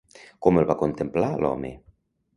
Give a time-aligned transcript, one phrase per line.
[0.45, 1.75] Com el va contemplar l'home?